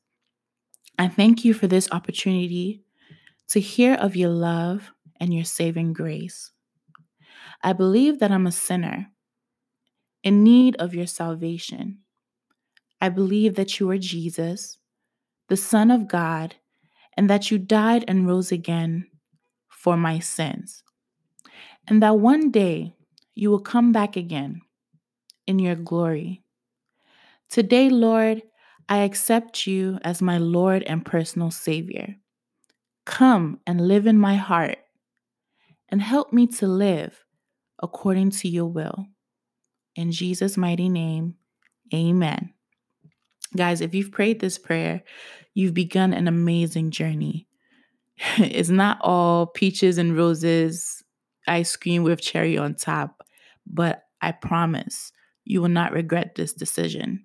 [0.99, 2.83] I thank you for this opportunity
[3.49, 6.53] to hear of your love and your saving grace.
[7.63, 9.09] I believe that I'm a sinner
[10.23, 11.99] in need of your salvation.
[13.01, 14.79] I believe that you are Jesus,
[15.49, 16.57] the Son of God,
[17.17, 19.07] and that you died and rose again
[19.69, 20.83] for my sins.
[21.87, 22.95] And that one day
[23.35, 24.63] you will come back again
[25.47, 26.43] in your glory.
[27.51, 28.43] Today, Lord,
[28.89, 32.17] I accept you as my Lord and personal Savior.
[33.07, 34.79] Come and live in my heart
[35.95, 37.25] and help me to live
[37.81, 39.07] according to your will.
[39.95, 41.37] In Jesus' mighty name,
[41.95, 42.53] amen.
[43.57, 45.05] Guys, if you've prayed this prayer,
[45.55, 47.47] you've begun an amazing journey.
[48.39, 51.05] it's not all peaches and roses,
[51.47, 53.23] ice cream with cherry on top,
[53.65, 55.13] but I promise
[55.45, 57.23] you will not regret this decision.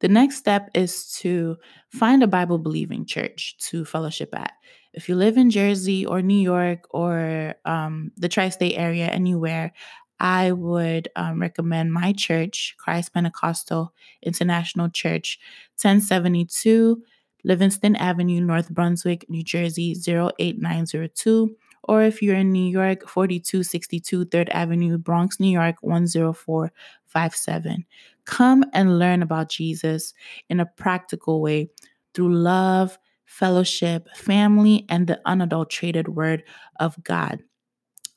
[0.00, 1.56] The next step is to
[1.92, 4.54] find a Bible believing church to fellowship at.
[4.94, 9.72] If you live in Jersey or New York or um, the tri state area, anywhere,
[10.20, 15.40] I would um, recommend my church, Christ Pentecostal International Church,
[15.80, 17.02] 1072
[17.44, 21.56] Livingston Avenue, North Brunswick, New Jersey, 08902.
[21.84, 27.84] Or if you're in New York, 4262 3rd Avenue, Bronx, New York, 10457.
[28.24, 30.14] Come and learn about Jesus
[30.48, 31.70] in a practical way
[32.14, 32.96] through love,
[33.32, 36.44] fellowship, family, and the unadulterated Word
[36.78, 37.40] of God.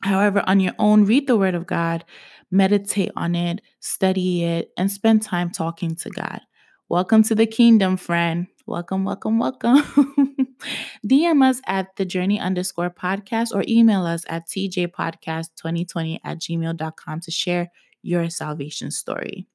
[0.01, 2.04] However, on your own, read the Word of God,
[2.51, 6.41] meditate on it, study it, and spend time talking to God.
[6.89, 8.47] Welcome to the kingdom, friend.
[8.67, 9.78] Welcome, welcome, welcome.
[11.08, 17.32] DM us at the journey underscore podcast or email us at tjpodcast2020 at gmail.com to
[17.32, 19.47] share your salvation story.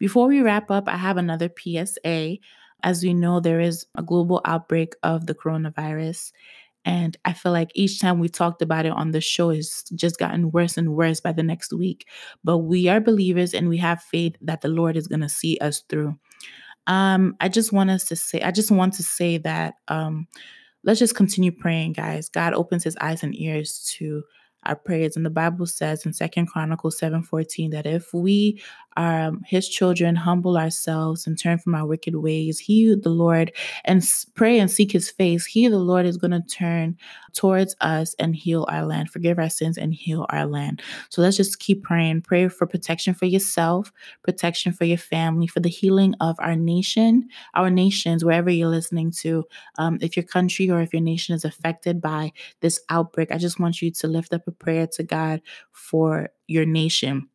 [0.00, 2.38] Before we wrap up, I have another PSA.
[2.82, 6.32] As we know, there is a global outbreak of the coronavirus.
[6.84, 10.18] And I feel like each time we talked about it on the show, it's just
[10.18, 12.06] gotten worse and worse by the next week.
[12.44, 15.58] But we are believers and we have faith that the Lord is going to see
[15.58, 16.16] us through.
[16.86, 20.28] Um, I just want us to say, I just want to say that um,
[20.84, 22.28] let's just continue praying, guys.
[22.28, 24.22] God opens his eyes and ears to
[24.66, 25.16] our prayers.
[25.16, 28.60] And the Bible says in Second Chronicles 7:14 that if we
[28.96, 33.52] um, his children humble ourselves and turn from our wicked ways, he the Lord
[33.84, 34.02] and
[34.34, 36.96] pray and seek his face, he the Lord is going to turn
[37.34, 40.80] towards us and heal our land, forgive our sins and heal our land.
[41.10, 42.22] So let's just keep praying.
[42.22, 47.28] Pray for protection for yourself, protection for your family, for the healing of our nation,
[47.54, 49.44] our nations, wherever you're listening to.
[49.78, 53.60] Um, if your country or if your nation is affected by this outbreak, I just
[53.60, 55.42] want you to lift up a prayer to God
[55.72, 57.28] for your nation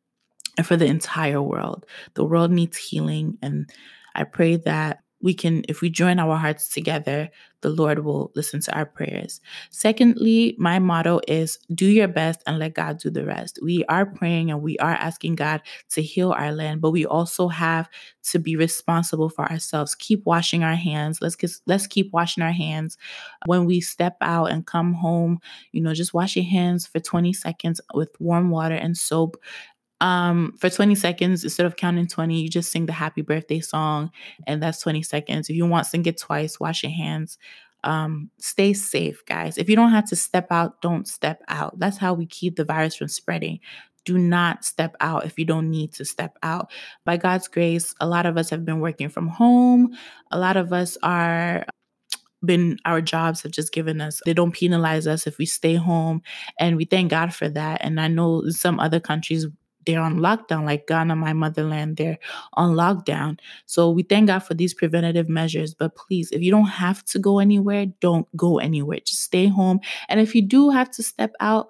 [0.58, 1.86] and for the entire world.
[2.14, 3.38] The world needs healing.
[3.42, 3.70] And
[4.16, 7.30] I pray that we can, if we join our hearts together,
[7.62, 9.40] the Lord will listen to our prayers.
[9.70, 13.60] Secondly, my motto is do your best and let God do the rest.
[13.62, 17.48] We are praying and we are asking God to heal our land, but we also
[17.48, 17.88] have
[18.24, 19.96] to be responsible for ourselves.
[19.96, 21.20] Keep washing our hands.
[21.22, 22.98] Let's let's keep washing our hands
[23.46, 25.40] when we step out and come home.
[25.72, 29.38] You know, just wash your hands for 20 seconds with warm water and soap
[30.02, 34.12] um for 20 seconds instead of counting 20 you just sing the happy birthday song
[34.48, 35.50] and that's 20 seconds.
[35.50, 37.38] If you want sing it twice wash your hands.
[37.84, 39.58] Um stay safe guys.
[39.58, 41.80] If you don't have to step out don't step out.
[41.80, 43.60] That's how we keep the virus from spreading.
[44.06, 46.72] Do not step out if you don't need to step out.
[47.06, 49.96] By God's grace, a lot of us have been working from home.
[50.32, 51.66] A lot of us are
[52.46, 56.22] been our jobs have just given us they don't penalize us if we stay home
[56.60, 57.80] and we thank god for that.
[57.84, 59.46] And i know some other countries
[59.86, 62.18] they're on lockdown like ghana my motherland they're
[62.54, 63.38] on lockdown.
[63.66, 67.20] So we thank god for these preventative measures but please if you don't have to
[67.20, 69.00] go anywhere don't go anywhere.
[69.06, 69.80] Just stay home.
[70.10, 71.68] And if you do have to step out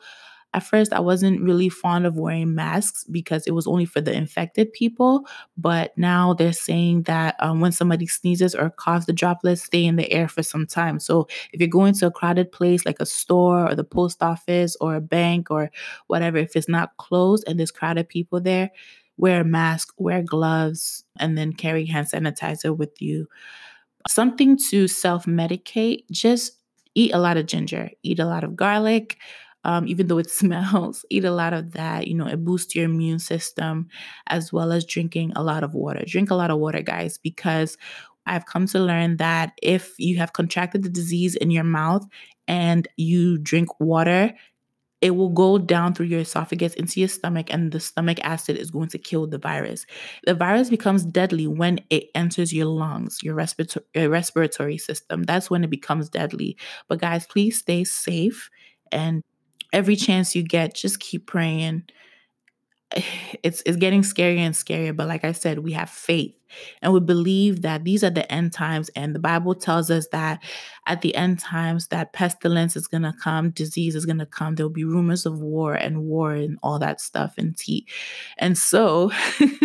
[0.54, 4.14] at first, I wasn't really fond of wearing masks because it was only for the
[4.14, 5.26] infected people.
[5.58, 9.96] But now they're saying that um, when somebody sneezes or coughs, the droplets stay in
[9.96, 11.00] the air for some time.
[11.00, 14.76] So if you're going to a crowded place like a store or the post office
[14.82, 15.72] or a bank or
[16.08, 18.72] whatever, if it's not closed and there's crowded people there,
[19.16, 23.26] wear a mask, wear gloves, and then carry hand sanitizer with you.
[24.10, 26.54] Something to self medicate, just
[26.94, 29.18] eat a lot of ginger, eat a lot of garlic
[29.64, 31.06] um, even though it smells.
[31.10, 32.08] Eat a lot of that.
[32.08, 33.88] You know, it boosts your immune system
[34.28, 36.04] as well as drinking a lot of water.
[36.06, 37.78] Drink a lot of water, guys, because
[38.26, 42.06] I've come to learn that if you have contracted the disease in your mouth
[42.48, 44.34] and you drink water,
[45.02, 48.70] it will go down through your esophagus into your stomach, and the stomach acid is
[48.70, 49.86] going to kill the virus.
[50.26, 55.24] The virus becomes deadly when it enters your lungs, your respirator- your respiratory system.
[55.24, 56.56] That's when it becomes deadly.
[56.88, 58.50] But, guys, please stay safe
[58.92, 59.24] and
[59.74, 61.84] every chance you get, just keep praying.
[63.44, 66.36] It's it's getting scarier and scarier, but like I said, we have faith
[66.82, 70.44] and we believe that these are the end times and the Bible tells us that
[70.86, 74.56] at the end times that pestilence is going to come, disease is going to come,
[74.56, 77.88] there'll be rumors of war and war and all that stuff and tea.
[78.38, 79.12] And so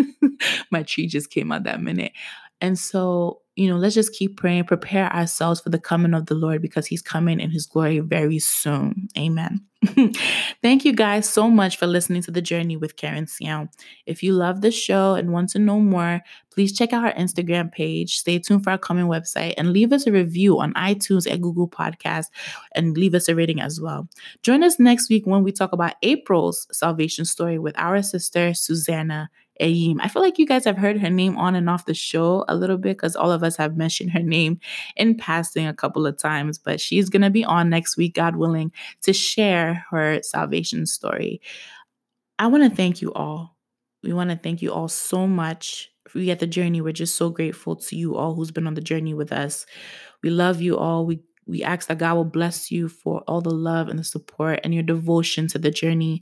[0.70, 2.12] my tree just came out that minute.
[2.60, 6.34] And so you know, let's just keep praying, prepare ourselves for the coming of the
[6.34, 9.08] Lord because he's coming in his glory very soon.
[9.16, 9.60] Amen.
[10.62, 13.68] Thank you guys so much for listening to the journey with Keren Siaw.
[14.04, 17.72] If you love the show and want to know more, please check out our Instagram
[17.72, 18.18] page.
[18.18, 21.68] Stay tuned for our coming website and leave us a review on iTunes and Google
[21.68, 22.30] Podcasts
[22.74, 24.06] and leave us a rating as well.
[24.42, 29.30] Join us next week when we talk about April's salvation story with our sister Susanna
[29.60, 29.98] Ayim.
[30.00, 32.54] I feel like you guys have heard her name on and off the show a
[32.54, 34.60] little bit because all of us have mentioned her name
[34.96, 38.36] in passing a couple of times, but she's going to be on next week, God
[38.36, 41.40] willing, to share her salvation story.
[42.38, 43.56] I want to thank you all.
[44.02, 45.90] We want to thank you all so much.
[46.14, 48.80] We at the journey, we're just so grateful to you all who's been on the
[48.80, 49.66] journey with us.
[50.22, 51.06] We love you all.
[51.06, 54.60] We we ask that God will bless you for all the love and the support
[54.64, 56.20] and your devotion to the journey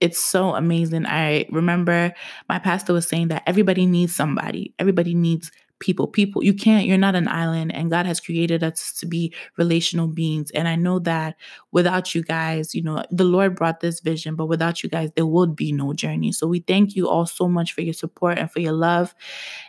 [0.00, 1.06] it's so amazing.
[1.06, 2.12] I remember
[2.48, 4.74] my pastor was saying that everybody needs somebody.
[4.78, 6.06] Everybody needs people.
[6.08, 10.08] People, you can't, you're not an island, and God has created us to be relational
[10.08, 10.50] beings.
[10.50, 11.36] And I know that
[11.72, 15.26] without you guys, you know, the Lord brought this vision, but without you guys, there
[15.26, 16.32] would be no journey.
[16.32, 19.14] So we thank you all so much for your support and for your love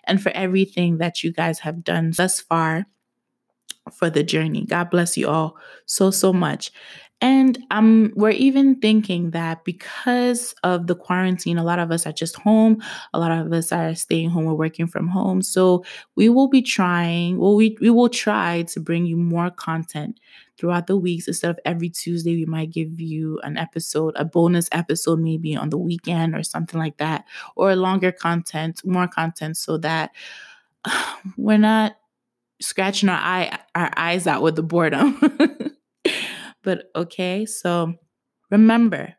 [0.06, 2.86] and for everything that you guys have done thus far
[3.94, 4.66] for the journey.
[4.66, 6.72] God bless you all so, so much.
[7.22, 12.14] And um, we're even thinking that because of the quarantine, a lot of us are
[12.14, 12.82] just home.
[13.14, 14.46] A lot of us are staying home.
[14.46, 15.42] We're working from home.
[15.42, 15.84] So
[16.16, 20.20] we will be trying, well, we, we will try to bring you more content
[20.58, 21.28] throughout the weeks.
[21.28, 25.72] Instead of every Tuesday, we might give you an episode, a bonus episode, maybe on
[25.72, 27.26] the weekend or something like that,
[27.58, 30.12] or longer content, more content so that
[31.38, 31.98] we're not
[32.62, 35.20] scratching our eye our eyes out with the boredom.
[36.64, 37.96] But okay, so
[38.52, 39.16] remember,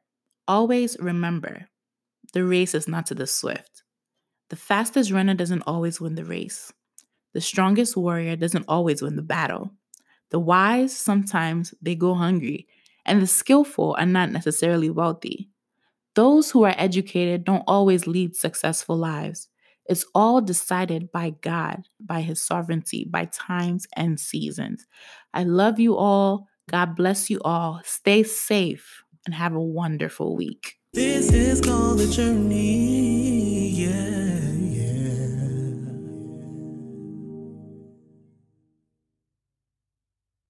[0.48, 1.68] always remember
[2.32, 3.82] the race is not to the swift.
[4.50, 6.72] The fastest runner doesn't always win the race.
[7.34, 9.70] The strongest warrior doesn't always win the battle.
[10.30, 12.68] The wise sometimes they go hungry,
[13.06, 15.50] and the skillful are not necessarily wealthy.
[16.14, 19.48] Those who are educated don't always lead successful lives.
[19.86, 24.86] It's all decided by God, by His sovereignty, by times and seasons.
[25.34, 26.48] I love you all.
[26.70, 27.80] God bless you all.
[27.84, 30.76] Stay safe and have a wonderful week.
[30.92, 33.70] This is called the journey.
[33.70, 34.29] Yeah.